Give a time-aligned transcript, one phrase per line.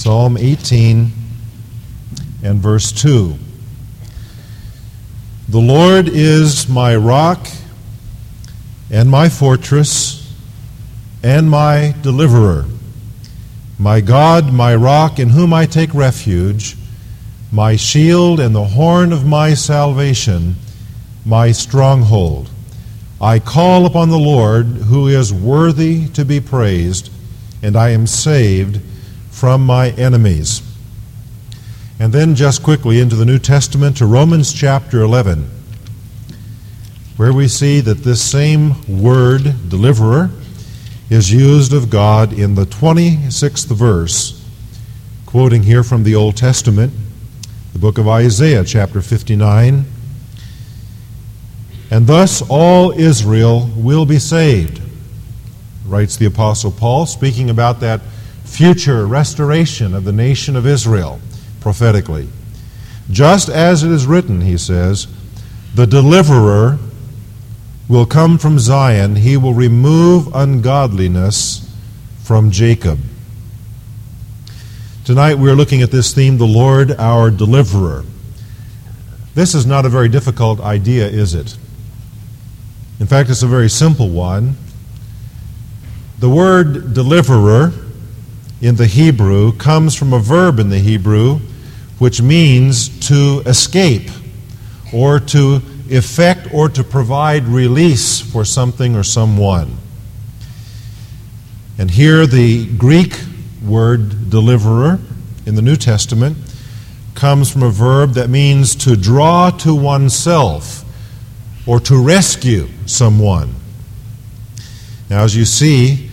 [0.00, 1.10] Psalm 18
[2.44, 3.34] and verse 2.
[5.48, 7.48] The Lord is my rock
[8.92, 10.32] and my fortress
[11.24, 12.66] and my deliverer,
[13.76, 16.76] my God, my rock, in whom I take refuge,
[17.50, 20.54] my shield and the horn of my salvation,
[21.26, 22.48] my stronghold.
[23.20, 27.10] I call upon the Lord, who is worthy to be praised,
[27.64, 28.80] and I am saved
[29.38, 30.62] from my enemies.
[32.00, 35.48] And then, just quickly, into the New Testament to Romans chapter 11,
[37.16, 40.30] where we see that this same word, deliverer,
[41.08, 44.44] is used of God in the 26th verse,
[45.24, 46.92] quoting here from the Old Testament,
[47.72, 49.84] the book of Isaiah, chapter 59.
[51.92, 54.80] And thus all Israel will be saved,
[55.86, 58.00] writes the Apostle Paul, speaking about that
[58.48, 61.20] future restoration of the nation of Israel
[61.60, 62.28] prophetically.
[63.10, 65.06] Just as it is written, he says,
[65.74, 66.78] the deliverer
[67.88, 71.64] will come from Zion, he will remove ungodliness
[72.22, 72.98] from Jacob.
[75.04, 78.04] Tonight we're looking at this theme, the Lord our deliverer.
[79.34, 81.56] This is not a very difficult idea, is it?
[83.00, 84.56] In fact, it's a very simple one.
[86.18, 87.72] The word deliverer
[88.60, 91.40] in the Hebrew comes from a verb in the Hebrew
[91.98, 94.08] which means to escape
[94.92, 99.76] or to effect or to provide release for something or someone.
[101.76, 103.18] And here the Greek
[103.64, 104.98] word deliverer
[105.46, 106.36] in the New Testament
[107.14, 110.84] comes from a verb that means to draw to oneself
[111.66, 113.54] or to rescue someone.
[115.10, 116.07] Now, as you see,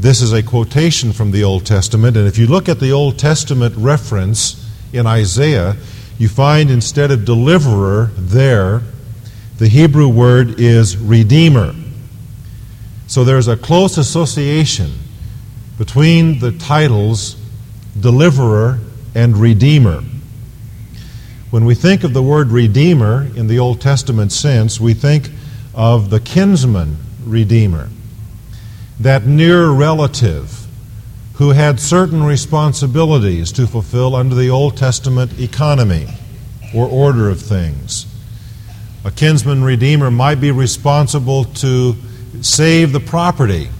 [0.00, 3.18] this is a quotation from the Old Testament, and if you look at the Old
[3.18, 5.76] Testament reference in Isaiah,
[6.18, 8.80] you find instead of deliverer there,
[9.58, 11.74] the Hebrew word is redeemer.
[13.08, 14.92] So there's a close association
[15.76, 17.36] between the titles
[17.98, 18.78] deliverer
[19.14, 20.02] and redeemer.
[21.50, 25.28] When we think of the word redeemer in the Old Testament sense, we think
[25.74, 27.90] of the kinsman redeemer
[29.00, 30.66] that near relative
[31.34, 36.06] who had certain responsibilities to fulfill under the Old Testament economy
[36.74, 38.06] or order of things.
[39.02, 41.96] A kinsman redeemer might be responsible to
[42.42, 43.70] save the property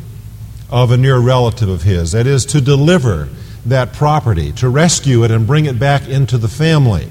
[0.70, 3.28] of a near relative of his, that is, to deliver
[3.66, 7.08] that property, to rescue it and bring it back into the family.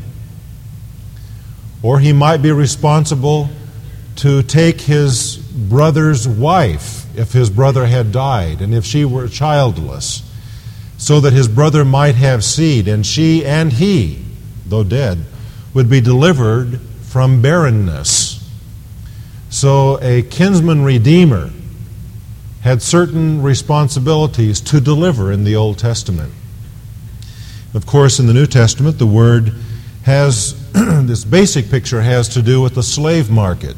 [1.84, 3.50] Or he might be responsible
[4.18, 10.24] to take his brother's wife if his brother had died and if she were childless,
[10.98, 14.24] so that his brother might have seed, and she and he,
[14.66, 15.26] though dead,
[15.74, 18.50] would be delivered from barrenness.
[19.50, 21.50] So a kinsman redeemer
[22.62, 26.32] had certain responsibilities to deliver in the Old Testament.
[27.74, 29.54] Of course, in the New Testament, the word
[30.04, 33.76] has this basic picture has to do with the slave market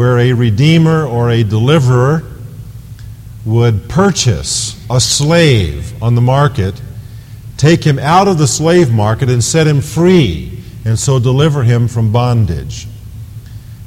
[0.00, 2.22] where a redeemer or a deliverer
[3.44, 6.80] would purchase a slave on the market,
[7.58, 11.86] take him out of the slave market, and set him free, and so deliver him
[11.86, 12.88] from bondage.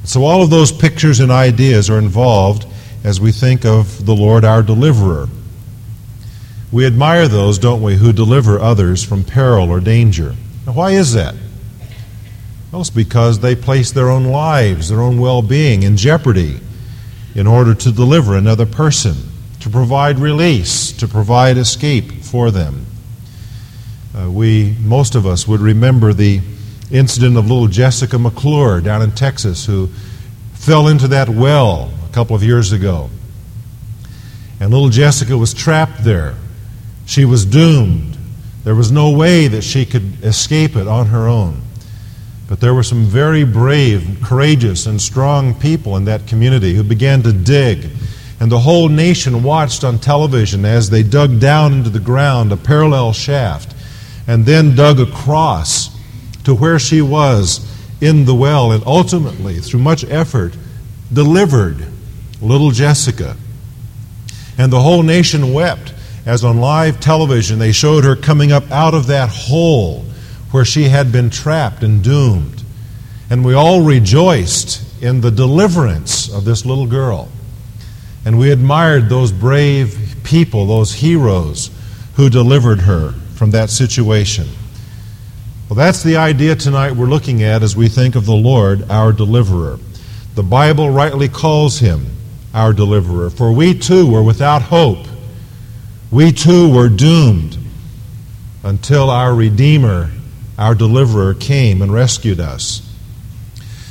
[0.04, 2.64] So, all of those pictures and ideas are involved
[3.02, 5.28] as we think of the Lord our deliverer.
[6.70, 10.36] We admire those, don't we, who deliver others from peril or danger.
[10.64, 11.34] Now, why is that?
[12.80, 16.60] It's because they place their own lives, their own well being in jeopardy
[17.34, 19.14] in order to deliver another person,
[19.60, 22.86] to provide release, to provide escape for them.
[24.16, 26.40] Uh, we, most of us, would remember the
[26.90, 29.88] incident of little Jessica McClure down in Texas who
[30.52, 33.10] fell into that well a couple of years ago.
[34.60, 36.36] And little Jessica was trapped there.
[37.06, 38.16] She was doomed.
[38.62, 41.63] There was no way that she could escape it on her own.
[42.48, 47.22] But there were some very brave, courageous, and strong people in that community who began
[47.22, 47.88] to dig.
[48.38, 52.56] And the whole nation watched on television as they dug down into the ground a
[52.56, 53.74] parallel shaft
[54.26, 55.90] and then dug across
[56.44, 57.70] to where she was
[58.00, 60.54] in the well and ultimately, through much effort,
[61.12, 61.86] delivered
[62.42, 63.36] little Jessica.
[64.58, 65.94] And the whole nation wept
[66.26, 70.04] as on live television they showed her coming up out of that hole
[70.54, 72.62] where she had been trapped and doomed.
[73.28, 77.28] And we all rejoiced in the deliverance of this little girl.
[78.24, 81.72] And we admired those brave people, those heroes
[82.14, 84.46] who delivered her from that situation.
[85.68, 89.12] Well, that's the idea tonight we're looking at as we think of the Lord, our
[89.12, 89.80] deliverer.
[90.36, 92.06] The Bible rightly calls him
[92.54, 95.04] our deliverer, for we too were without hope.
[96.12, 97.58] We too were doomed
[98.62, 100.10] until our Redeemer,
[100.58, 102.88] our deliverer, came and rescued us.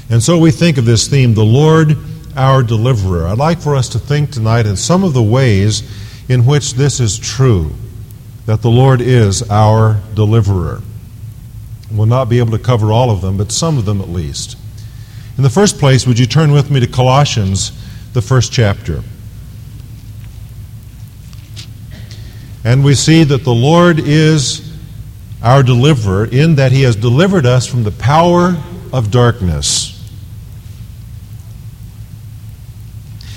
[0.09, 1.97] And so we think of this theme, the Lord,
[2.35, 3.27] our deliverer.
[3.27, 5.83] I'd like for us to think tonight in some of the ways
[6.29, 7.73] in which this is true,
[8.45, 10.81] that the Lord is our deliverer.
[11.91, 14.57] We'll not be able to cover all of them, but some of them at least.
[15.37, 17.71] In the first place, would you turn with me to Colossians,
[18.13, 19.03] the first chapter?
[22.63, 24.72] And we see that the Lord is
[25.43, 28.55] our deliverer in that he has delivered us from the power
[28.93, 29.89] of darkness.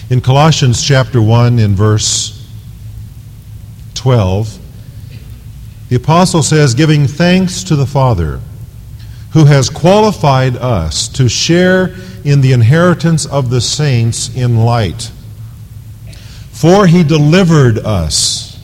[0.08, 2.48] In Colossians chapter 1 in verse
[3.94, 4.60] 12,
[5.88, 8.40] the apostle says, giving thanks to the Father
[9.32, 11.94] who has qualified us to share
[12.24, 15.10] in the inheritance of the saints in light.
[16.52, 18.58] For he delivered us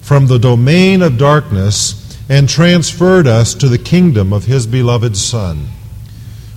[0.00, 2.01] from the domain of darkness
[2.32, 5.68] and transferred us to the kingdom of his beloved Son.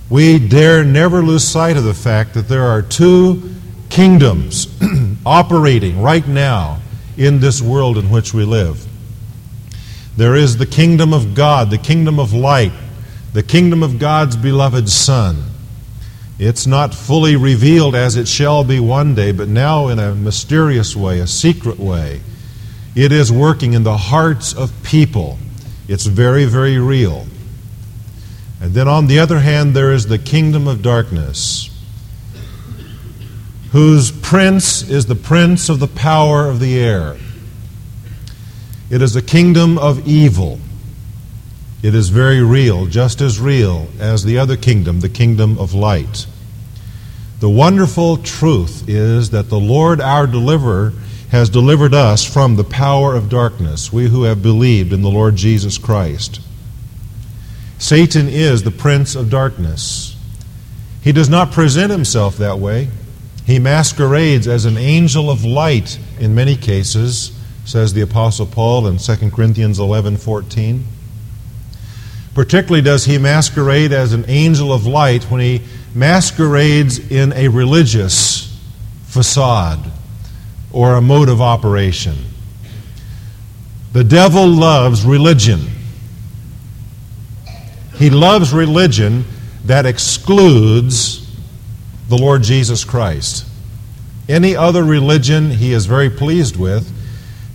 [0.08, 3.54] We dare never lose sight of the fact that there are two
[3.90, 4.74] kingdoms
[5.26, 6.80] operating right now
[7.18, 8.86] in this world in which we live.
[10.16, 12.72] There is the kingdom of God, the kingdom of light,
[13.34, 15.44] the kingdom of God's beloved Son.
[16.38, 20.96] It's not fully revealed as it shall be one day, but now in a mysterious
[20.96, 22.22] way, a secret way.
[22.94, 25.38] It is working in the hearts of people.
[25.88, 27.26] It's very, very real.
[28.60, 31.70] And then on the other hand, there is the kingdom of darkness,
[33.72, 37.16] whose prince is the prince of the power of the air.
[38.88, 40.60] It is a kingdom of evil.
[41.82, 46.26] It is very real, just as real as the other kingdom, the kingdom of light.
[47.38, 50.94] The wonderful truth is that the Lord our deliverer
[51.30, 55.36] has delivered us from the power of darkness, we who have believed in the Lord
[55.36, 56.40] Jesus Christ.
[57.78, 60.16] Satan is the prince of darkness.
[61.02, 62.88] He does not present himself that way.
[63.44, 67.32] He masquerades as an angel of light in many cases,
[67.64, 70.84] says the apostle Paul in 2 Corinthians 11:14.
[72.34, 75.62] Particularly does he masquerade as an angel of light when he
[75.94, 78.56] masquerades in a religious
[79.04, 79.92] facade
[80.76, 82.14] or a mode of operation.
[83.94, 85.70] The devil loves religion.
[87.94, 89.24] He loves religion
[89.64, 91.26] that excludes
[92.10, 93.46] the Lord Jesus Christ.
[94.28, 96.92] Any other religion he is very pleased with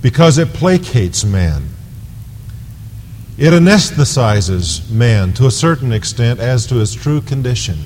[0.01, 1.69] because it placates man.
[3.37, 7.77] It anesthetizes man to a certain extent as to his true condition.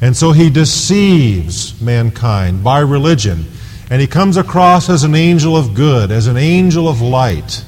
[0.00, 3.50] And so he deceives mankind by religion.
[3.94, 7.64] And he comes across as an angel of good, as an angel of light.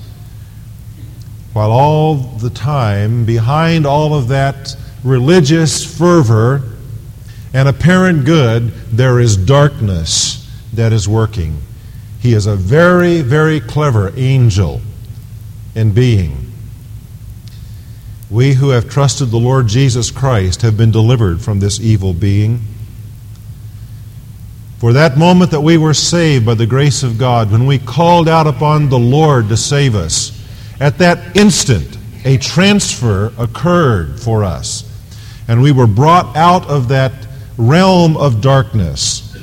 [1.53, 4.75] While all the time, behind all of that
[5.05, 6.63] religious fervor
[7.55, 11.59] and apparent good, there is darkness that is working.
[12.19, 14.81] He is a very, very clever angel
[15.77, 16.51] and being.
[18.29, 22.63] We who have trusted the Lord Jesus Christ have been delivered from this evil being.
[24.87, 28.29] For that moment that we were saved by the grace of God, when we called
[28.29, 30.31] out upon the Lord to save us,
[30.79, 34.89] at that instant, a transfer occurred for us.
[35.49, 37.13] And we were brought out of that
[37.59, 39.37] realm of darkness,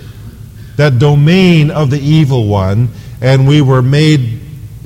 [0.78, 2.88] that domain of the evil one,
[3.20, 4.40] and we were made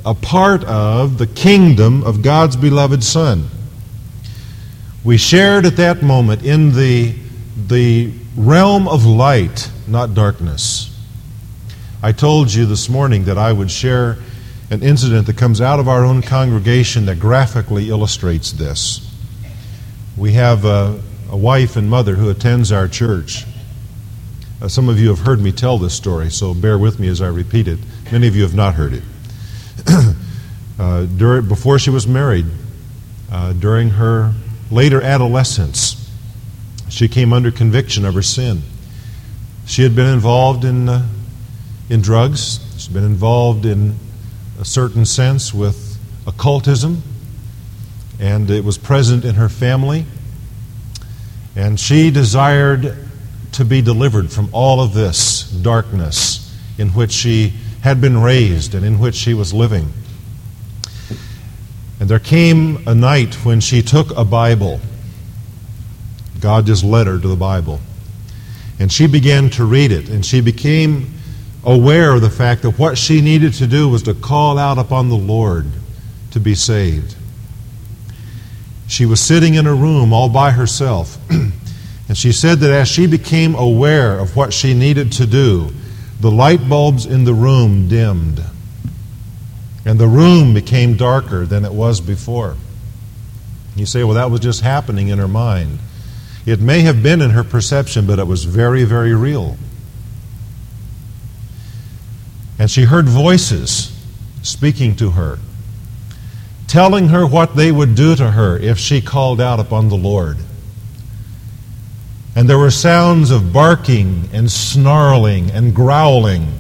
[0.04, 3.48] a part of the kingdom of God's beloved Son.
[5.04, 7.14] We shared at that moment in the,
[7.68, 10.94] the realm of light, not darkness.
[12.02, 14.18] I told you this morning that I would share
[14.70, 19.04] an incident that comes out of our own congregation that graphically illustrates this.
[20.18, 23.46] We have a, a wife and mother who attends our church.
[24.62, 27.22] Uh, some of you have heard me tell this story, so bear with me as
[27.22, 27.80] I repeat it.
[28.12, 29.04] Many of you have not heard it.
[30.80, 32.46] uh, during, before she was married,
[33.32, 34.34] uh, during her
[34.70, 36.12] later adolescence,
[36.90, 38.62] she came under conviction of her sin.
[39.68, 41.06] She had been involved in, uh,
[41.90, 43.96] in drugs, she'd been involved in
[44.58, 47.04] a certain sense with occultism,
[48.18, 50.06] and it was present in her family.
[51.58, 52.96] And she desired
[53.52, 58.86] to be delivered from all of this darkness in which she had been raised and
[58.86, 59.92] in which she was living.
[62.00, 64.80] And there came a night when she took a Bible.
[66.40, 67.82] God just led her to the Bible.
[68.80, 71.14] And she began to read it, and she became
[71.64, 75.10] aware of the fact that what she needed to do was to call out upon
[75.10, 75.66] the Lord
[76.32, 77.16] to be saved.
[78.88, 83.08] She was sitting in a room all by herself, and she said that as she
[83.08, 85.72] became aware of what she needed to do,
[86.20, 88.42] the light bulbs in the room dimmed,
[89.86, 92.56] and the room became darker than it was before.
[93.76, 95.80] You say, well, that was just happening in her mind.
[96.48, 99.58] It may have been in her perception, but it was very, very real.
[102.58, 103.94] And she heard voices
[104.44, 105.40] speaking to her,
[106.66, 110.38] telling her what they would do to her if she called out upon the Lord.
[112.34, 116.54] And there were sounds of barking and snarling and growling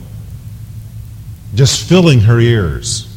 [1.56, 3.08] just filling her ears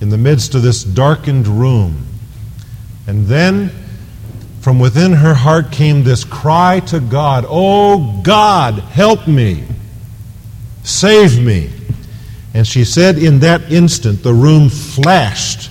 [0.00, 2.08] in the midst of this darkened room.
[3.06, 3.70] And then
[4.64, 9.62] from within her heart came this cry to God Oh, God, help me!
[10.82, 11.70] Save me!
[12.54, 15.70] And she said, in that instant, the room flashed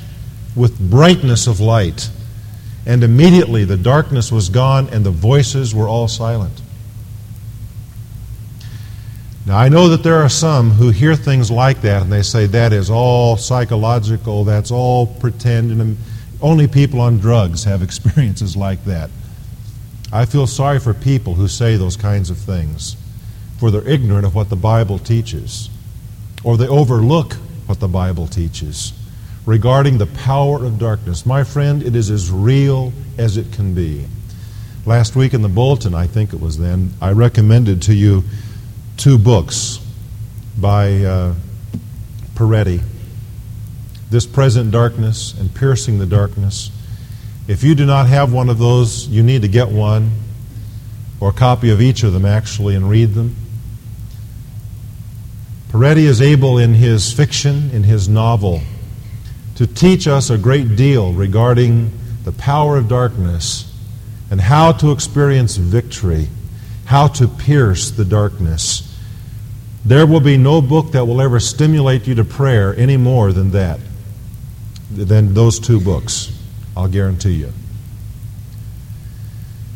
[0.55, 2.07] with brightness of light.
[2.85, 6.62] And immediately the darkness was gone and the voices were all silent.
[9.47, 12.45] Now, I know that there are some who hear things like that and they say
[12.45, 15.97] that is all psychological, that's all pretend, and
[16.43, 19.09] only people on drugs have experiences like that.
[20.12, 22.97] I feel sorry for people who say those kinds of things,
[23.57, 25.69] for they're ignorant of what the Bible teaches,
[26.43, 27.33] or they overlook
[27.65, 28.93] what the Bible teaches
[29.45, 31.25] regarding the power of darkness.
[31.25, 34.05] My friend, it is as real as it can be.
[34.85, 38.23] Last week in the bulletin, I think it was then, I recommended to you
[38.97, 39.79] two books
[40.59, 41.35] by uh,
[42.35, 42.81] Peretti
[44.10, 46.69] this present darkness and piercing the darkness.
[47.48, 50.12] If you do not have one of those, you need to get one
[51.19, 53.36] or a copy of each of them actually and read them.
[55.69, 58.62] Peretti is able in his fiction, in his novel,
[59.55, 61.91] to teach us a great deal regarding
[62.24, 63.74] the power of darkness
[64.29, 66.27] and how to experience victory,
[66.86, 68.95] how to pierce the darkness.
[69.83, 73.51] There will be no book that will ever stimulate you to prayer any more than
[73.51, 73.79] that
[74.95, 76.31] than those two books,
[76.75, 77.51] I'll guarantee you.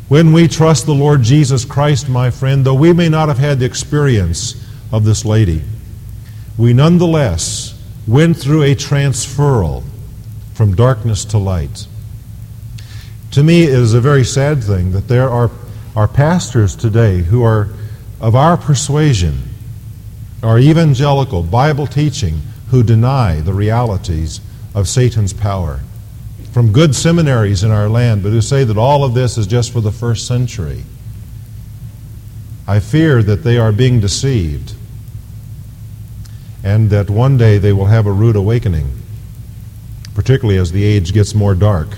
[0.08, 3.58] When we trust the Lord Jesus Christ, my friend, though we may not have had
[3.58, 5.62] the experience of this lady,
[6.56, 9.84] we nonetheless went through a transferal
[10.54, 11.86] from darkness to light.
[13.32, 15.50] To me, it is a very sad thing that there are,
[15.94, 17.68] are pastors today who are
[18.20, 19.42] of our persuasion,
[20.42, 24.40] are evangelical, Bible teaching, who deny the realities
[24.78, 25.80] of Satan's power
[26.52, 29.72] from good seminaries in our land, but who say that all of this is just
[29.72, 30.84] for the first century.
[32.66, 34.74] I fear that they are being deceived
[36.62, 38.90] and that one day they will have a rude awakening,
[40.14, 41.88] particularly as the age gets more dark.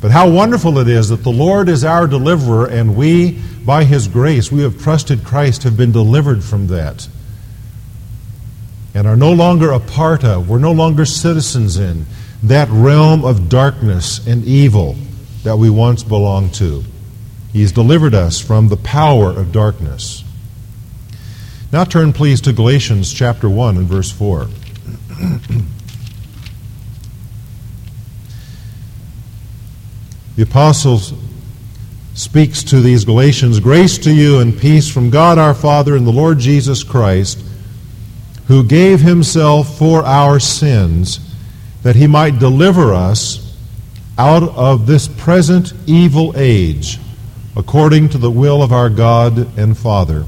[0.00, 4.08] But how wonderful it is that the Lord is our deliverer, and we, by His
[4.08, 7.08] grace, we have trusted Christ, have been delivered from that
[8.94, 12.06] and are no longer a part of, we're no longer citizens in
[12.42, 14.96] that realm of darkness and evil
[15.44, 16.84] that we once belonged to.
[17.52, 20.24] He's delivered us from the power of darkness.
[21.72, 24.46] Now turn, please, to Galatians chapter 1 and verse 4.
[30.36, 31.00] the apostle
[32.14, 36.12] speaks to these Galatians Grace to you and peace from God our Father and the
[36.12, 37.42] Lord Jesus Christ
[38.52, 41.34] who gave himself for our sins,
[41.82, 43.56] that he might deliver us
[44.18, 46.98] out of this present evil age,
[47.56, 50.26] according to the will of our God and Father.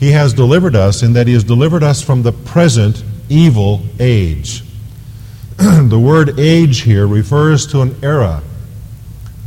[0.00, 4.64] He has delivered us in that he has delivered us from the present evil age.
[5.56, 8.42] the word age here refers to an era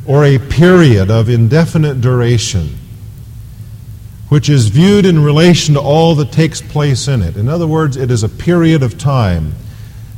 [0.06, 2.78] or a period of indefinite duration
[4.30, 7.38] which is viewed in relation to all that takes place in it.
[7.38, 9.54] In other words, it is a period of time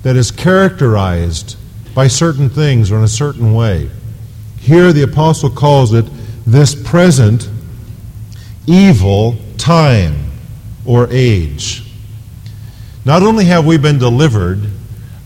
[0.04, 1.58] that is characterized
[1.94, 3.89] by certain things or in a certain way.
[4.60, 6.06] Here, the apostle calls it
[6.46, 7.50] this present
[8.66, 10.32] evil time
[10.86, 11.84] or age.
[13.06, 14.70] Not only have we been delivered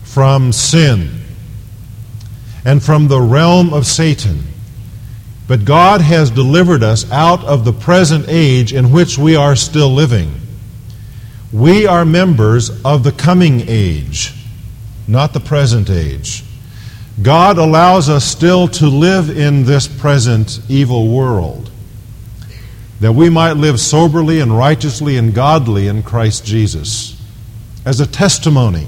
[0.02, 1.22] from sin
[2.64, 4.44] and from the realm of Satan,
[5.46, 9.90] but God has delivered us out of the present age in which we are still
[9.90, 10.32] living.
[11.52, 14.32] We are members of the coming age.
[15.06, 16.42] not the present age.
[17.22, 21.70] God allows us still to live in this present evil world,
[23.00, 27.20] that we might live soberly and righteously and godly in Christ Jesus
[27.84, 28.86] as a testimony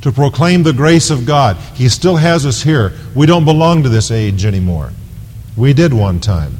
[0.00, 1.56] to proclaim the grace of God.
[1.74, 2.92] He still has us here.
[3.14, 4.90] We don't belong to this age anymore.
[5.56, 6.58] We did one time.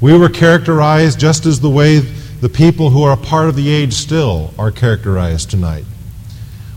[0.00, 3.70] We were characterized just as the way the people who are a part of the
[3.70, 5.84] age still are characterized tonight.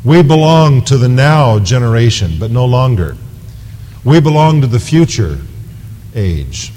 [0.04, 3.18] We belong to the now generation, but no longer.
[4.06, 5.38] We belong to the future
[6.16, 6.72] age.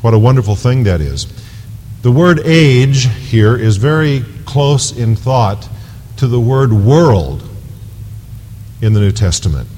[0.00, 1.26] What a wonderful thing that is.
[2.02, 5.68] The word age here is very close in thought
[6.16, 7.46] to the word world
[8.80, 9.68] in the New Testament.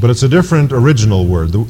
[0.00, 1.52] But it's a different original word.
[1.52, 1.66] The,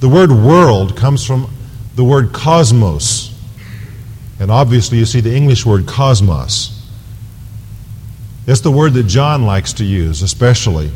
[0.00, 1.50] the word world comes from
[1.96, 3.30] the word cosmos.
[4.38, 6.70] And obviously, you see the English word cosmos.
[8.46, 10.90] It's the word that John likes to use, especially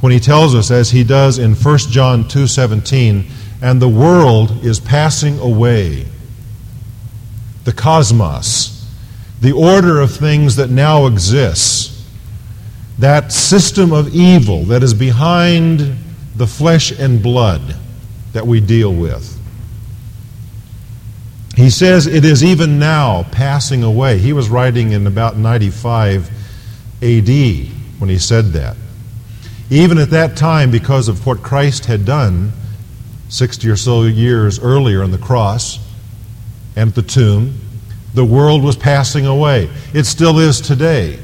[0.00, 3.26] when he tells us, as he does in 1 John 2:17,
[3.60, 6.06] and the world is passing away.
[7.64, 8.86] The cosmos,
[9.40, 11.99] the order of things that now exists,
[13.00, 15.96] that system of evil that is behind
[16.36, 17.76] the flesh and blood
[18.32, 19.38] that we deal with.
[21.56, 24.18] He says it is even now passing away.
[24.18, 26.28] He was writing in about 95
[27.02, 27.28] AD
[27.98, 28.76] when he said that.
[29.70, 32.52] Even at that time, because of what Christ had done
[33.30, 35.78] 60 or so years earlier on the cross
[36.76, 37.58] and at the tomb,
[38.14, 39.70] the world was passing away.
[39.94, 41.18] It still is today.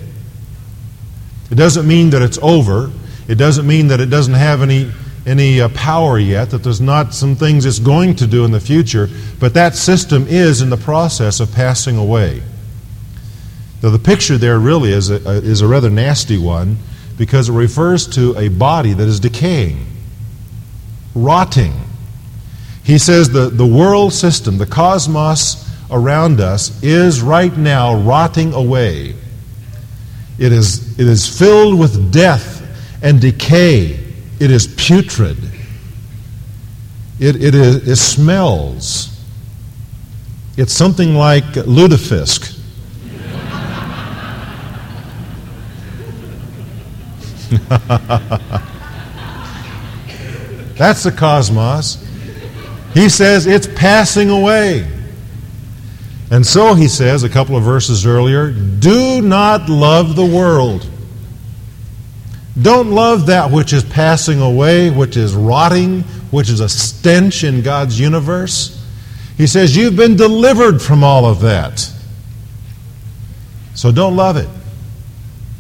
[1.50, 2.90] It doesn't mean that it's over.
[3.28, 4.90] It doesn't mean that it doesn't have any,
[5.26, 8.60] any uh, power yet, that there's not some things it's going to do in the
[8.60, 12.42] future, but that system is in the process of passing away.
[13.82, 16.78] Now, the picture there really is a, is a rather nasty one
[17.18, 19.86] because it refers to a body that is decaying,
[21.14, 21.72] rotting.
[22.84, 29.14] He says the, the world system, the cosmos around us, is right now rotting away.
[30.38, 32.62] It is, it is filled with death
[33.02, 33.98] and decay.
[34.38, 35.38] It is putrid.
[37.18, 39.18] It, it, is, it smells.
[40.56, 42.54] It's something like lutefisk.
[50.76, 52.04] That's the cosmos.
[52.92, 54.95] He says it's passing away.
[56.30, 60.88] And so he says, a couple of verses earlier, do not love the world.
[62.60, 67.62] Don't love that which is passing away, which is rotting, which is a stench in
[67.62, 68.82] God's universe.
[69.36, 71.90] He says, You've been delivered from all of that.
[73.74, 74.48] So don't love it.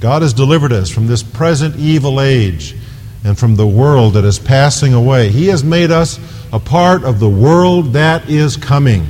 [0.00, 2.74] God has delivered us from this present evil age
[3.24, 5.28] and from the world that is passing away.
[5.28, 6.18] He has made us
[6.52, 9.06] a part of the world that is coming.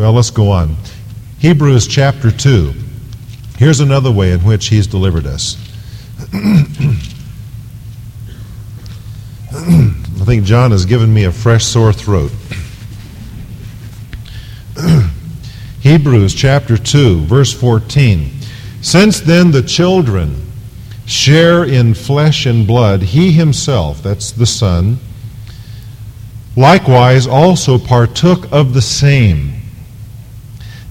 [0.00, 0.76] Well, let's go on.
[1.40, 2.72] Hebrews chapter 2.
[3.58, 5.58] Here's another way in which He's delivered us.
[6.32, 7.04] I
[10.24, 12.32] think John has given me a fresh sore throat.
[15.80, 18.30] Hebrews chapter 2, verse 14.
[18.80, 20.50] Since then the children
[21.04, 24.98] share in flesh and blood, he himself, that's the Son,
[26.56, 29.59] likewise also partook of the same,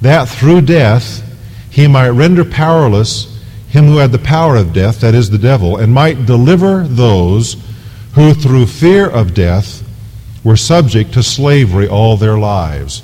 [0.02, 1.24] that through death
[1.70, 5.78] he might render powerless him who had the power of death, that is the devil,
[5.78, 7.56] and might deliver those
[8.16, 9.84] who through fear of death
[10.44, 13.04] were subject to slavery all their lives.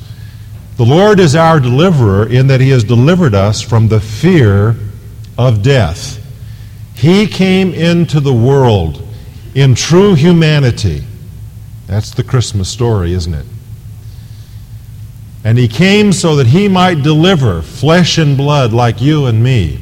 [0.77, 4.75] The Lord is our deliverer in that He has delivered us from the fear
[5.38, 6.19] of death.
[6.95, 9.08] He came into the world
[9.53, 11.03] in true humanity.
[11.86, 13.45] That's the Christmas story, isn't it?
[15.45, 19.79] And He came so that He might deliver flesh and blood like you and me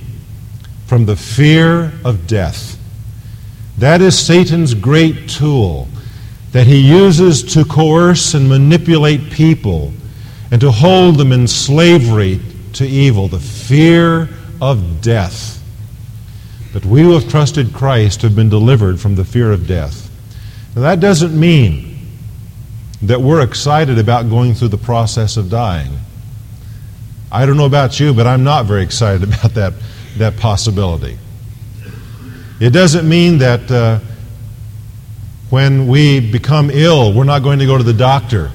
[0.85, 2.77] from the fear of death.
[3.79, 5.87] That is Satan's great tool
[6.51, 9.91] that he uses to coerce and manipulate people
[10.51, 12.39] and to hold them in slavery
[12.73, 14.29] to evil, the fear
[14.61, 15.61] of death.
[16.71, 20.11] But we who have trusted Christ have been delivered from the fear of death.
[20.75, 21.92] Now, that doesn't mean
[23.07, 25.91] that we're excited about going through the process of dying.
[27.31, 29.73] I don't know about you, but I'm not very excited about that,
[30.17, 31.17] that possibility.
[32.59, 33.99] It doesn't mean that uh,
[35.49, 38.51] when we become ill, we're not going to go to the doctor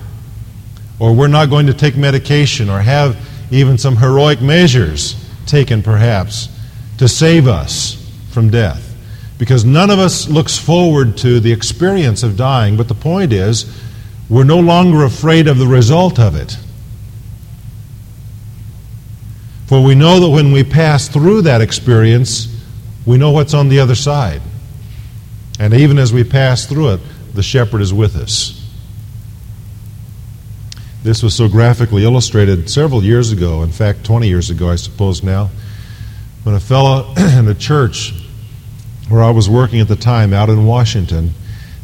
[0.98, 3.16] or we're not going to take medication or have
[3.50, 5.14] even some heroic measures
[5.46, 6.48] taken, perhaps,
[6.98, 7.94] to save us
[8.30, 8.84] from death.
[9.38, 13.64] Because none of us looks forward to the experience of dying, but the point is,
[14.28, 16.56] we're no longer afraid of the result of it.
[19.66, 22.48] For we know that when we pass through that experience,
[23.06, 24.42] we know what's on the other side.
[25.58, 27.00] And even as we pass through it,
[27.34, 28.54] the shepherd is with us.
[31.02, 35.22] This was so graphically illustrated several years ago, in fact, 20 years ago, I suppose
[35.22, 35.50] now,
[36.44, 38.12] when a fellow in a church
[39.08, 41.32] where I was working at the time out in Washington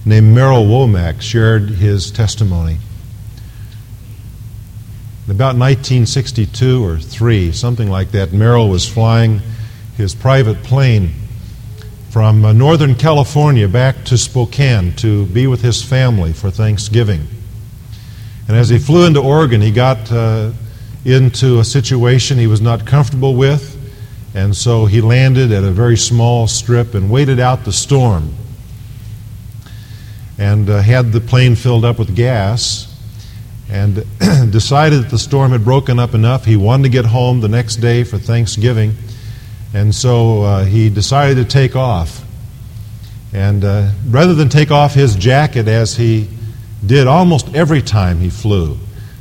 [0.06, 2.78] named Merrill Womack shared his testimony.
[5.26, 9.40] About 1962 or 3, something like that, Merrill was flying
[9.96, 11.14] his private plane
[12.10, 17.26] from uh, Northern California back to Spokane to be with his family for Thanksgiving.
[18.46, 20.52] And as he flew into Oregon, he got uh,
[21.06, 23.80] into a situation he was not comfortable with,
[24.34, 28.34] and so he landed at a very small strip and waited out the storm
[30.38, 32.90] and uh, had the plane filled up with gas
[33.70, 34.04] and
[34.50, 36.44] decided that the storm had broken up enough.
[36.44, 38.94] He wanted to get home the next day for Thanksgiving.
[39.72, 42.24] And so uh, he decided to take off.
[43.32, 46.28] And uh, rather than take off his jacket as he
[46.84, 48.78] did almost every time he flew,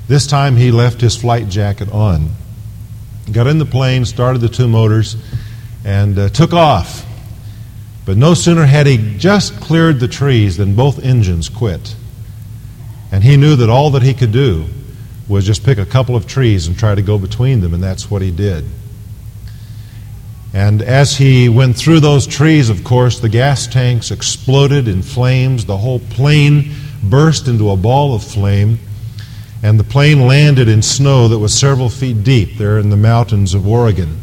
[0.08, 2.30] this time he left his flight jacket on.
[3.32, 5.16] Got in the plane, started the two motors,
[5.86, 7.06] and uh, took off.
[8.06, 11.96] But no sooner had he just cleared the trees than both engines quit.
[13.12, 14.66] And he knew that all that he could do
[15.28, 18.12] was just pick a couple of trees and try to go between them, and that's
[18.12, 18.66] what he did.
[20.54, 25.66] And as he went through those trees, of course, the gas tanks exploded in flames.
[25.66, 28.78] The whole plane burst into a ball of flame.
[29.64, 33.54] And the plane landed in snow that was several feet deep there in the mountains
[33.54, 34.20] of Oregon.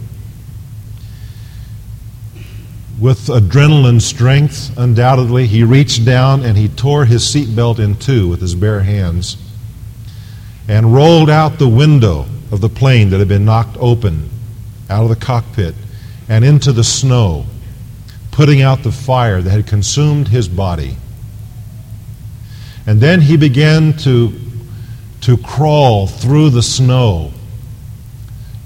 [3.00, 8.42] With adrenaline strength, undoubtedly, he reached down and he tore his seatbelt in two with
[8.42, 9.38] his bare hands
[10.68, 14.28] and rolled out the window of the plane that had been knocked open
[14.90, 15.74] out of the cockpit
[16.28, 17.46] and into the snow,
[18.32, 20.96] putting out the fire that had consumed his body.
[22.86, 24.38] And then he began to,
[25.22, 27.32] to crawl through the snow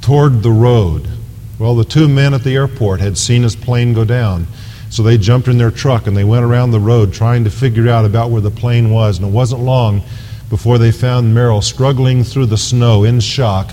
[0.01, 1.09] toward the road.
[1.59, 4.47] Well, the two men at the airport had seen his plane go down.
[4.91, 7.89] So they jumped in their truck and they went around the road trying to figure
[7.89, 9.19] out about where the plane was.
[9.19, 10.03] And it wasn't long
[10.51, 13.73] before they found Merrill struggling through the snow in shock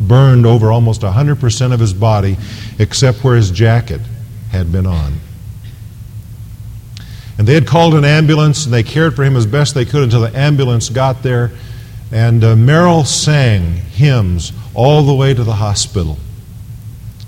[0.00, 2.36] burned over almost 100% of his body,
[2.78, 4.00] except where his jacket
[4.50, 5.14] had been on.
[7.38, 10.02] And they had called an ambulance, and they cared for him as best they could
[10.02, 11.50] until the ambulance got there.
[12.12, 16.18] And uh, Merrill sang hymns all the way to the hospital.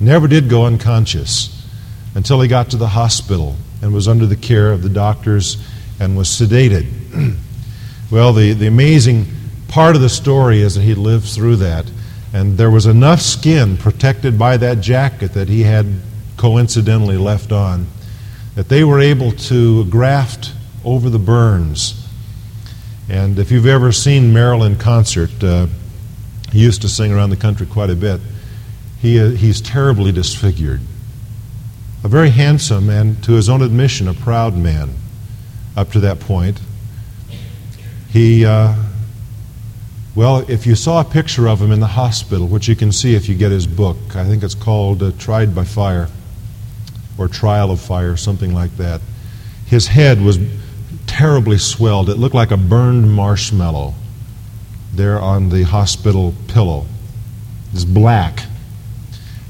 [0.00, 1.66] Never did go unconscious
[2.14, 5.56] until he got to the hospital and was under the care of the doctors
[6.00, 6.86] and was sedated.
[8.10, 9.26] well, the, the amazing
[9.68, 11.90] part of the story is that he lived through that.
[12.32, 15.86] And there was enough skin protected by that jacket that he had
[16.36, 17.86] coincidentally left on
[18.54, 20.52] that they were able to graft
[20.84, 22.06] over the burns.
[23.08, 25.66] And if you've ever seen Merrill in concert, uh,
[26.52, 28.20] he used to sing around the country quite a bit.
[29.00, 30.80] He, uh, he's terribly disfigured.
[32.04, 34.90] A very handsome and, to his own admission, a proud man
[35.76, 36.60] up to that point.
[38.10, 38.44] He.
[38.44, 38.74] Uh,
[40.18, 43.14] well, if you saw a picture of him in the hospital, which you can see
[43.14, 46.08] if you get his book, I think it's called uh, Tried by Fire
[47.16, 49.00] or Trial of Fire, something like that.
[49.66, 50.40] His head was
[51.06, 52.10] terribly swelled.
[52.10, 53.94] It looked like a burned marshmallow
[54.92, 56.86] there on the hospital pillow.
[57.72, 58.42] It's black.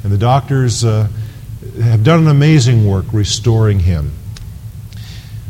[0.09, 1.07] And the doctors uh,
[1.83, 4.12] have done an amazing work restoring him.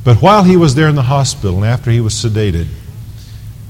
[0.03, 2.67] But while he was there in the hospital and after he was sedated,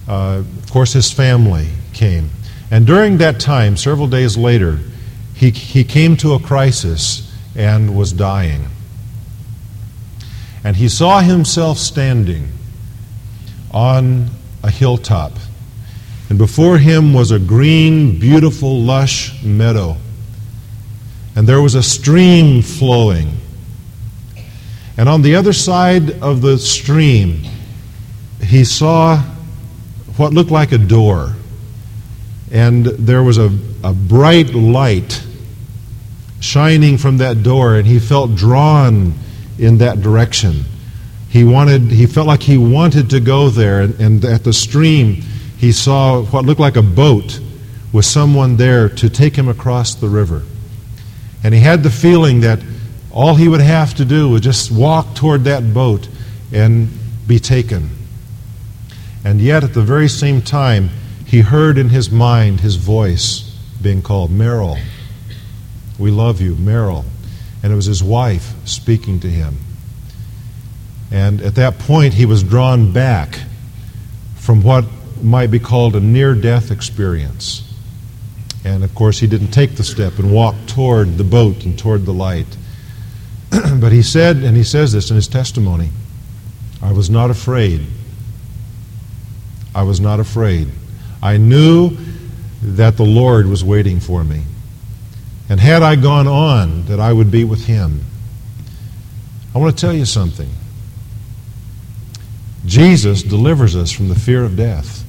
[0.09, 2.31] uh, of course, his family came.
[2.71, 4.79] And during that time, several days later,
[5.35, 8.65] he, he came to a crisis and was dying.
[10.65, 12.49] And he saw himself standing
[13.73, 14.31] on
[14.63, 15.33] a hilltop.
[16.31, 19.99] And before him was a green, beautiful, lush meadow.
[21.39, 23.37] And there was a stream flowing.
[24.97, 27.45] And on the other side of the stream,
[28.43, 29.19] he saw
[30.17, 31.37] what looked like a door.
[32.51, 35.25] And there was a, a bright light
[36.41, 39.15] shining from that door, and he felt drawn
[39.61, 40.65] in that direction.
[41.29, 45.23] He wanted he felt like he wanted to go there, and, and at the stream
[45.57, 47.39] he saw what looked like a boat
[47.93, 50.43] with someone there to take him across the river.
[51.43, 52.61] And he had the feeling that
[53.11, 56.09] all he would have to do was just walk toward that boat
[56.53, 56.89] and
[57.27, 57.91] be taken.
[59.25, 60.91] And yet, at the very same time,
[61.27, 64.79] he heard in his mind his voice being called Merrill.
[65.99, 67.05] We love you, Merrill.
[67.63, 69.59] And it was his wife speaking to him.
[71.11, 73.41] And at that point, he was drawn back
[74.37, 74.85] from what
[75.23, 77.68] might be called a near death experience.
[78.75, 82.05] And of course, he didn't take the step and walk toward the boat and toward
[82.05, 82.57] the light.
[83.81, 85.91] but he said, and he says this in his testimony
[86.83, 87.87] I was not afraid.
[89.75, 90.69] I was not afraid.
[91.23, 91.97] I knew
[92.63, 94.43] that the Lord was waiting for me.
[95.49, 98.05] And had I gone on, that I would be with him.
[99.55, 100.51] I want to tell you something.
[102.67, 105.05] Jesus delivers us from the fear of death.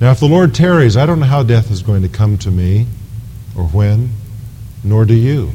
[0.00, 2.50] Now, if the Lord tarries, I don't know how death is going to come to
[2.50, 2.86] me
[3.56, 4.10] or when,
[4.82, 5.52] nor do you.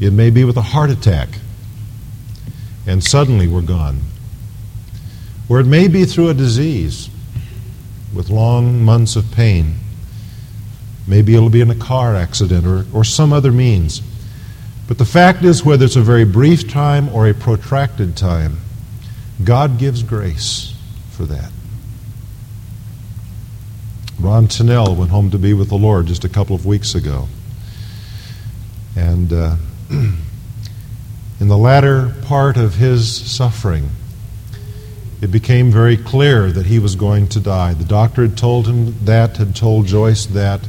[0.00, 1.28] It may be with a heart attack,
[2.86, 4.00] and suddenly we're gone.
[5.48, 7.10] Or it may be through a disease
[8.14, 9.74] with long months of pain.
[11.06, 14.02] Maybe it'll be in a car accident or, or some other means.
[14.86, 18.58] But the fact is, whether it's a very brief time or a protracted time,
[19.42, 20.74] God gives grace
[21.10, 21.50] for that.
[24.20, 27.28] Ron Tennell went home to be with the Lord just a couple of weeks ago.
[28.96, 29.56] And uh,
[29.90, 33.90] in the latter part of his suffering,
[35.22, 37.74] it became very clear that he was going to die.
[37.74, 40.66] The doctor had told him that, had told Joyce that.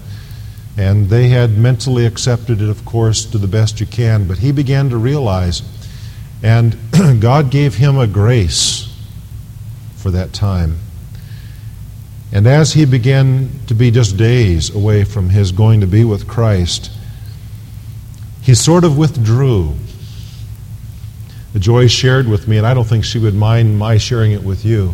[0.77, 4.27] And they had mentally accepted it, of course, to the best you can.
[4.27, 5.63] But he began to realize,
[6.43, 6.77] and
[7.19, 8.95] God gave him a grace
[9.97, 10.77] for that time.
[12.31, 16.27] And as he began to be just days away from his going to be with
[16.27, 16.91] Christ,
[18.41, 19.73] he sort of withdrew.
[21.53, 24.43] The joy shared with me, and I don't think she would mind my sharing it
[24.43, 24.93] with you,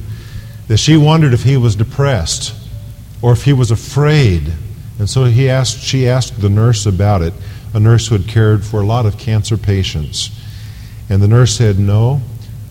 [0.68, 2.56] that she wondered if he was depressed
[3.22, 4.54] or if he was afraid
[5.00, 7.34] and so he asked, she asked the nurse about it,
[7.74, 10.32] a nurse who had cared for a lot of cancer patients.
[11.10, 12.22] And the nurse said no,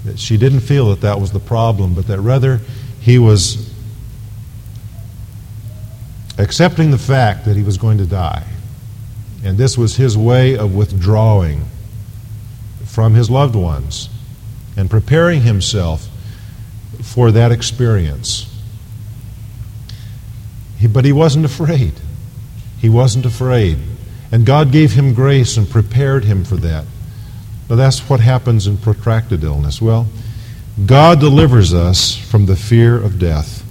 [0.04, 2.60] that she didn't feel that that was the problem, but that rather
[3.00, 3.73] he was
[6.38, 8.44] accepting the fact that he was going to die.
[9.44, 11.64] And this was his way of withdrawing
[12.84, 14.08] from his loved ones
[14.76, 16.08] and preparing himself
[17.02, 18.50] for that experience.
[20.78, 21.92] He, but he wasn't afraid.
[22.78, 23.78] He wasn't afraid.
[24.32, 26.84] And God gave him grace and prepared him for that.
[27.68, 29.80] But that's what happens in protracted illness.
[29.80, 30.06] Well,
[30.86, 33.63] God delivers us from the fear of death.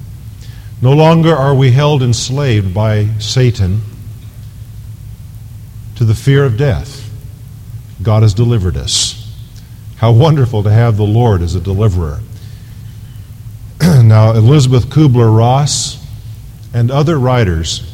[0.83, 3.83] No longer are we held enslaved by Satan
[5.95, 7.09] to the fear of death.
[8.01, 9.33] God has delivered us.
[9.95, 12.19] How wonderful to have the Lord as a deliverer.
[13.81, 16.05] now, Elizabeth Kubler Ross
[16.73, 17.89] and other writers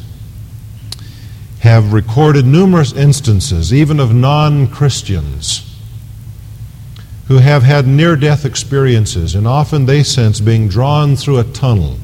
[1.60, 5.78] have recorded numerous instances, even of non Christians,
[7.28, 11.96] who have had near death experiences, and often they sense being drawn through a tunnel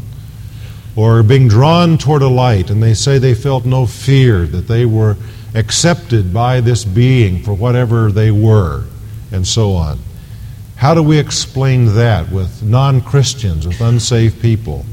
[0.97, 4.87] or being drawn toward a light, and they say they felt no fear, that they
[4.87, 5.17] were
[5.55, 8.85] accepted by this being for whatever they were,
[9.31, 9.99] and so on.
[10.77, 14.87] How do we explain that with non Christians, with unsaved people?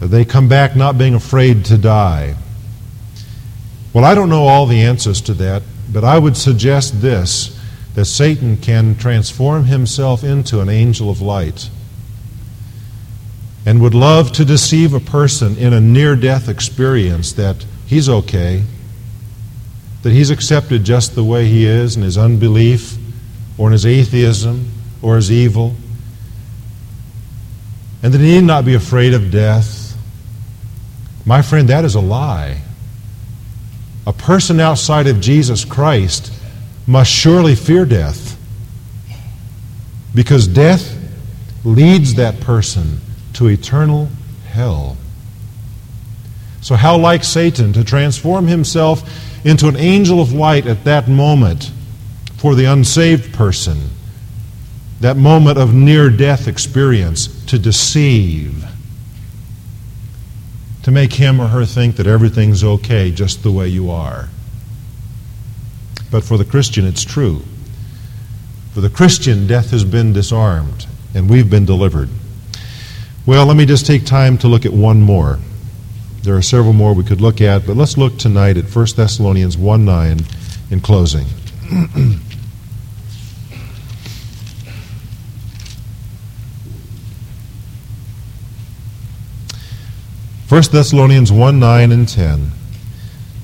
[0.00, 2.36] They come back not being afraid to die.
[3.92, 7.58] Well, I don't know all the answers to that, but I would suggest this
[7.94, 11.68] that Satan can transform himself into an angel of light
[13.66, 18.62] and would love to deceive a person in a near death experience that he's okay,
[20.02, 22.96] that he's accepted just the way he is in his unbelief
[23.58, 24.70] or in his atheism
[25.02, 25.74] or his evil,
[28.02, 29.80] and that he need not be afraid of death
[31.24, 32.60] my friend, that is a lie.
[34.06, 36.32] A person outside of Jesus Christ
[36.86, 38.36] must surely fear death
[40.14, 40.96] because death
[41.64, 43.00] leads that person
[43.40, 44.06] to eternal
[44.50, 44.98] hell.
[46.60, 49.02] So, how like Satan to transform himself
[49.46, 51.70] into an angel of light at that moment
[52.36, 53.78] for the unsaved person,
[55.00, 58.62] that moment of near death experience to deceive
[60.82, 64.28] to make him or her think that everything's okay just the way you are.
[66.10, 67.40] But for the Christian, it's true.
[68.74, 72.10] For the Christian, death has been disarmed and we've been delivered.
[73.30, 75.38] Well, let me just take time to look at one more.
[76.24, 79.56] There are several more we could look at, but let's look tonight at 1 Thessalonians
[79.56, 80.18] 1 9
[80.72, 81.26] in closing.
[81.68, 82.20] 1
[90.72, 92.50] Thessalonians 1 9 and 10.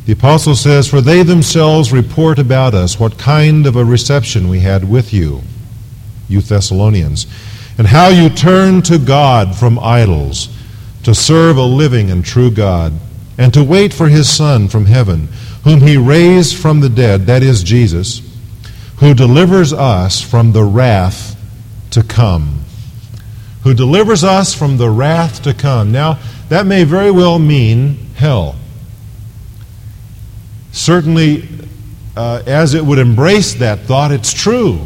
[0.07, 4.59] The apostle says, For they themselves report about us what kind of a reception we
[4.59, 5.43] had with you,
[6.27, 7.29] you Thessalonians,
[7.79, 10.49] and how you turned to God from idols
[11.03, 12.93] to serve a living and true God,
[13.39, 15.29] and to wait for his Son from heaven,
[15.65, 18.23] whom he raised from the dead, that is Jesus,
[18.99, 21.37] who delivers us from the wrath
[21.91, 22.65] to come.
[23.63, 25.93] Who delivers us from the wrath to come.
[25.93, 28.57] Now, that may very well mean hell.
[30.73, 31.49] Certainly,
[32.17, 34.81] uh, as it would embrace that thought, it's true.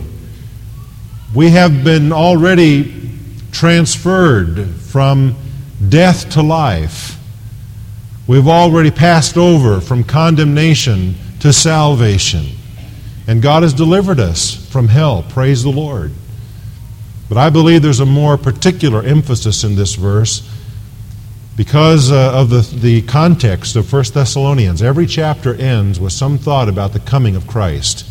[1.35, 3.11] We have been already
[3.53, 5.37] transferred from
[5.89, 7.19] death to life.
[8.27, 12.47] We've already passed over from condemnation to salvation.
[13.29, 15.25] And God has delivered us from hell.
[15.29, 16.13] Praise the Lord.
[17.29, 20.49] But I believe there's a more particular emphasis in this verse
[21.57, 26.69] because uh, of the, the context of 1 Thessalonians, every chapter ends with some thought
[26.69, 28.10] about the coming of Christ.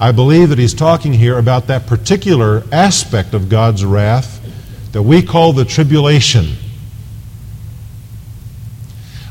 [0.00, 4.40] I believe that he's talking here about that particular aspect of God's wrath
[4.92, 6.54] that we call the tribulation.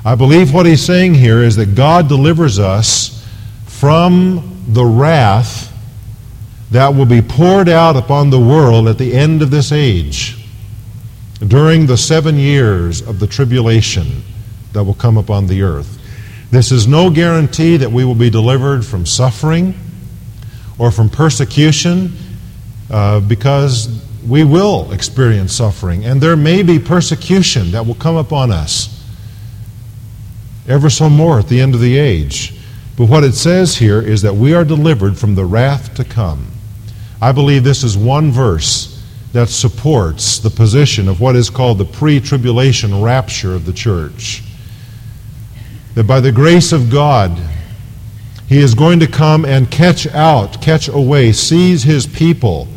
[0.05, 3.27] I believe what he's saying here is that God delivers us
[3.65, 5.73] from the wrath
[6.69, 10.38] that will be poured out upon the world at the end of this age
[11.47, 14.21] during the seven years of the tribulation
[14.73, 15.97] that will come upon the earth.
[16.51, 19.73] This is no guarantee that we will be delivered from suffering
[20.79, 22.13] or from persecution
[22.89, 28.51] uh, because we will experience suffering and there may be persecution that will come upon
[28.51, 28.95] us
[30.67, 32.55] ever so more at the end of the age.
[32.97, 36.47] But what it says here is that we are delivered from the wrath to come.
[37.21, 41.85] I believe this is one verse that supports the position of what is called the
[41.85, 44.43] pre tribulation rapture of the church.
[45.95, 47.39] That by the grace of God,
[48.49, 52.67] He is going to come and catch out, catch away, seize His people,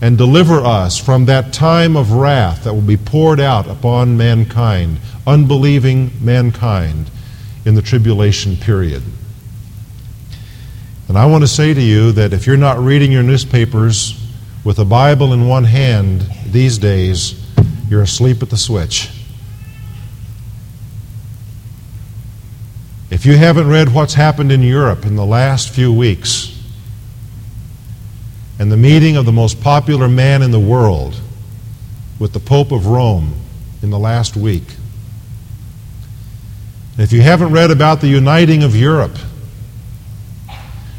[0.00, 4.98] and deliver us from that time of wrath that will be poured out upon mankind,
[5.24, 7.08] unbelieving mankind,
[7.64, 9.04] in the tribulation period.
[11.06, 14.18] And I want to say to you that if you're not reading your newspapers,
[14.64, 17.40] with a Bible in one hand these days,
[17.88, 19.21] you're asleep at the switch.
[23.12, 26.58] If you haven't read what's happened in Europe in the last few weeks,
[28.58, 31.20] and the meeting of the most popular man in the world
[32.18, 33.34] with the Pope of Rome
[33.82, 34.62] in the last week,
[36.96, 39.18] if you haven't read about the uniting of Europe,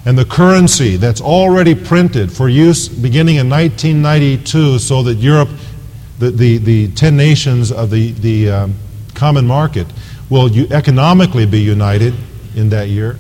[0.06, 5.50] and the currency that's already printed for use beginning in 1992 so that Europe,
[6.20, 8.76] the, the, the 10 nations of the, the um,
[9.16, 9.88] common market,
[10.34, 12.12] will economically be united
[12.56, 13.18] in that year.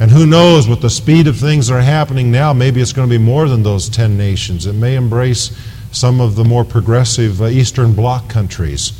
[0.00, 3.06] And who knows, with the speed of things that are happening now, maybe it's going
[3.06, 4.64] to be more than those 10 nations.
[4.64, 5.54] It may embrace
[5.92, 8.92] some of the more progressive uh, Eastern Bloc countries.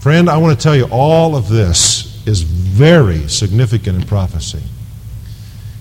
[0.00, 4.62] Friend, I want to tell you all of this is very significant in prophecy.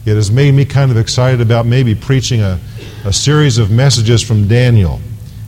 [0.05, 2.59] It has made me kind of excited about maybe preaching a,
[3.03, 5.01] a series of messages from Daniel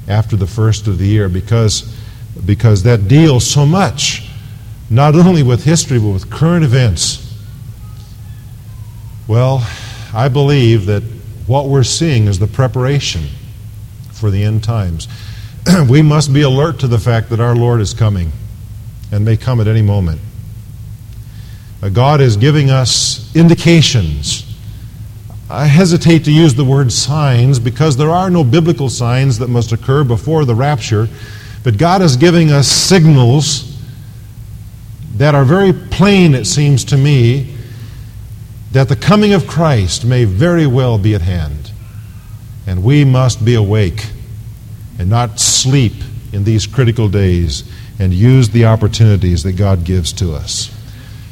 [0.07, 1.95] after the first of the year because,
[2.45, 4.28] because that deals so much,
[4.89, 7.25] not only with history, but with current events.
[9.27, 9.67] Well,
[10.13, 11.03] I believe that
[11.45, 13.27] what we're seeing is the preparation
[14.11, 15.07] for the end times.
[15.89, 18.31] we must be alert to the fact that our Lord is coming
[19.11, 20.21] and may come at any moment.
[21.93, 24.49] God is giving us indications
[25.51, 29.71] I hesitate to use the word signs because there are no biblical signs that must
[29.71, 31.09] occur before the rapture,
[31.63, 33.68] but God is giving us signals
[35.19, 37.53] that are very plain, it seems to me,
[38.71, 41.73] that the coming of Christ may very well be at hand.
[42.65, 44.11] And we must be awake
[44.97, 45.93] and not sleep
[46.31, 50.73] in these critical days and use the opportunities that God gives to us.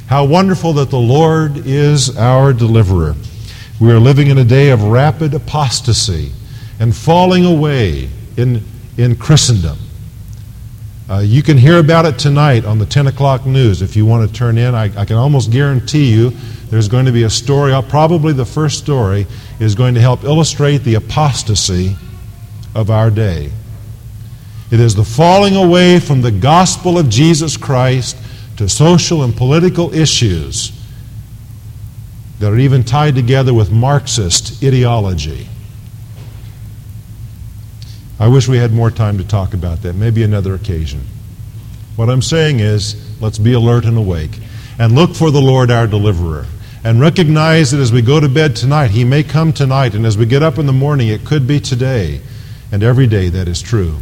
[0.07, 3.15] How wonderful that the Lord is our deliverer.
[3.79, 6.33] We are living in a day of rapid apostasy
[6.77, 8.65] and falling away in,
[8.97, 9.77] in Christendom.
[11.09, 14.27] Uh, you can hear about it tonight on the 10 o'clock news if you want
[14.27, 14.75] to turn in.
[14.75, 16.31] I, I can almost guarantee you
[16.69, 19.25] there's going to be a story, uh, probably the first story,
[19.57, 21.95] is going to help illustrate the apostasy
[22.75, 23.51] of our day.
[24.69, 28.17] It is the falling away from the gospel of Jesus Christ
[28.57, 30.73] to social and political issues
[32.39, 35.47] that are even tied together with Marxist ideology.
[38.19, 41.01] I wish we had more time to talk about that, maybe another occasion.
[41.95, 44.39] What I'm saying is, let's be alert and awake
[44.79, 46.45] and look for the Lord our deliverer.
[46.83, 50.17] And recognize that as we go to bed tonight, He may come tonight, and as
[50.17, 52.21] we get up in the morning, it could be today.
[52.71, 53.97] And every day that is true.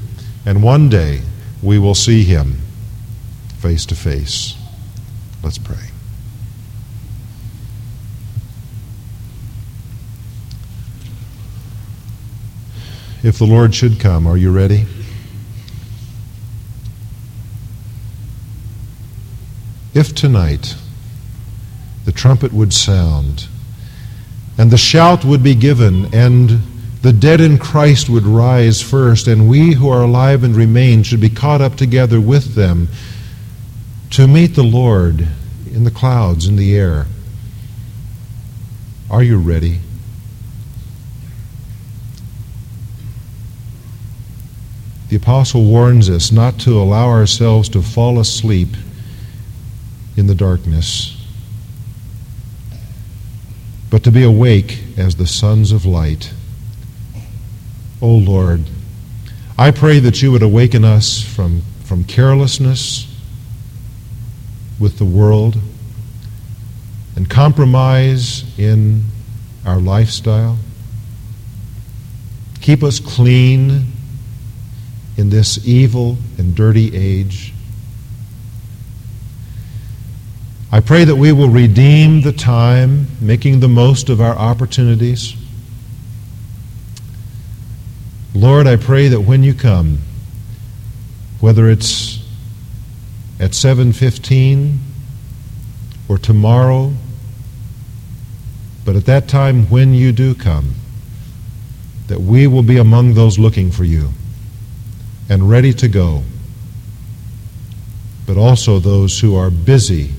[0.46, 1.22] And one day
[1.64, 2.58] we will see Him
[3.60, 4.56] face to face.
[5.42, 5.95] Let's pray.
[13.26, 14.86] If the Lord should come, are you ready?
[19.96, 20.76] If tonight
[22.06, 23.48] the trumpet would sound,
[24.60, 26.62] and the shout would be given, and
[27.02, 31.20] the dead in Christ would rise first, and we who are alive and remain should
[31.20, 32.90] be caught up together with them
[34.12, 35.28] to meet the Lord
[35.72, 37.08] in the clouds, in the air.
[39.10, 39.80] Are you ready?
[45.16, 48.68] The apostle warns us not to allow ourselves to fall asleep
[50.18, 51.16] in the darkness,
[53.90, 56.34] but to be awake as the sons of light.
[58.02, 58.66] O oh Lord,
[59.58, 63.08] I pray that you would awaken us from, from carelessness
[64.78, 65.56] with the world
[67.16, 69.06] and compromise in
[69.66, 70.58] our lifestyle.
[72.60, 73.95] Keep us clean
[75.18, 77.54] in this evil and dirty age.
[80.72, 85.36] I pray that we will redeem the time, making the most of our opportunities.
[88.34, 90.00] Lord, I pray that when you come,
[91.40, 92.20] whether it's
[93.40, 94.80] at 7:15
[96.10, 96.94] or tomorrow,
[98.84, 100.76] but at that time when you do come,
[102.08, 104.12] that we will be among those looking for you
[105.30, 106.24] and ready to go,
[108.26, 110.12] but also those who are busy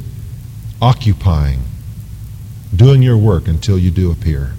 [0.81, 1.61] occupying,
[2.75, 4.53] doing your work until you do appear.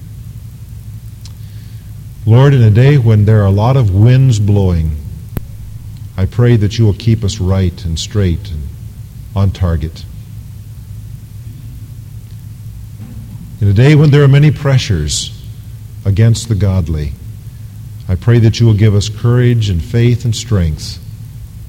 [2.26, 4.98] Lord, in a day when there are a lot of winds blowing,
[6.18, 8.68] I pray that you will keep us right and straight and
[9.36, 10.04] on target.
[13.62, 15.46] In a day when there are many pressures
[16.06, 17.14] against the godly,
[18.10, 21.04] I pray that you will give us courage and faith and strength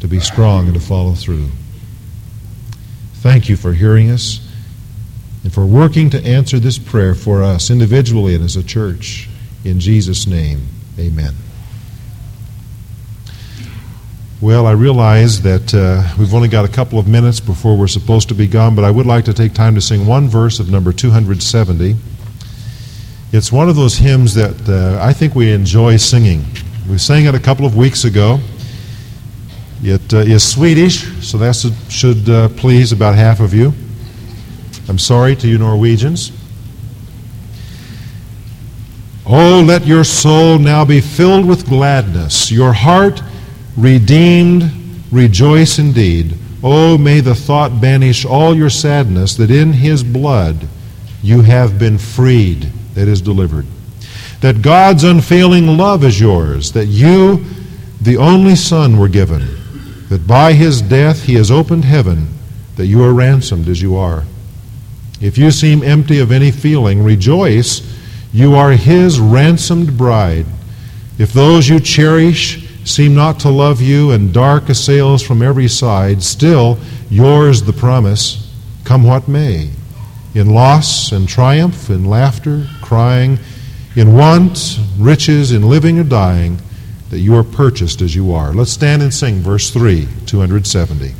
[0.00, 1.48] to be strong and to follow through.
[3.14, 4.40] Thank you for hearing us
[5.42, 9.28] and for working to answer this prayer for us individually and as a church.
[9.64, 10.68] In Jesus' name,
[10.98, 11.34] amen.
[14.40, 18.28] Well, I realize that uh, we've only got a couple of minutes before we're supposed
[18.28, 20.70] to be gone, but I would like to take time to sing one verse of
[20.70, 21.96] number 270.
[23.30, 26.44] It's one of those hymns that uh, I think we enjoy singing.
[26.88, 28.40] We sang it a couple of weeks ago.
[29.82, 31.54] It uh, is Swedish, so that
[31.90, 33.74] should uh, please about half of you.
[34.88, 36.32] I'm sorry to you Norwegians.
[39.26, 43.22] Oh, let your soul now be filled with gladness, your heart
[43.76, 44.72] redeemed,
[45.12, 46.34] rejoice indeed.
[46.62, 50.66] Oh, may the thought banish all your sadness that in his blood
[51.22, 53.64] you have been freed, that is delivered.
[54.40, 57.44] That God's unfailing love is yours, that you,
[58.00, 59.46] the only Son, were given
[60.08, 62.26] that by his death he has opened heaven,
[62.76, 64.24] that you are ransomed as you are.
[65.20, 67.82] If you seem empty of any feeling, rejoice,
[68.32, 70.46] you are his ransomed bride.
[71.18, 76.22] If those you cherish seem not to love you and dark assails from every side,
[76.22, 76.78] still
[77.10, 78.50] yours the promise,
[78.84, 79.70] come what may.
[80.34, 83.38] In loss and triumph, in laughter, crying,
[83.96, 86.58] in want, riches, in living or dying,
[87.10, 88.54] that you are purchased as you are.
[88.54, 91.14] Let's stand and sing verse 3, 270.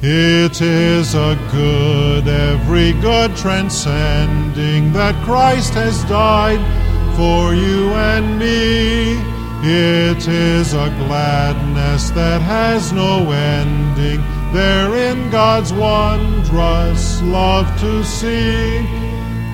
[0.00, 6.60] It is a good, every good transcending that Christ has died
[7.16, 9.37] for you and me.
[9.60, 18.86] It is a gladness that has no ending, therein God's wondrous love to see.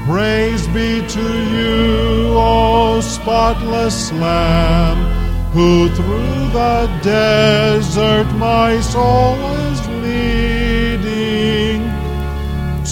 [0.07, 4.99] Praise be to you, O spotless Lamb,
[5.53, 9.37] who through the desert my soul
[9.71, 10.45] is leading.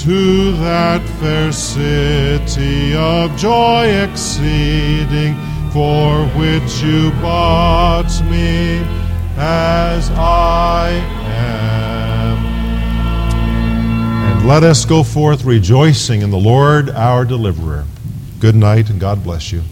[0.03, 5.37] to that fair city of joy exceeding,
[5.73, 8.83] for which you bought me
[9.39, 10.91] as I
[11.25, 12.39] am.
[14.37, 17.87] And let us go forth rejoicing in the Lord our deliverer.
[18.39, 19.63] Good night, and God bless you.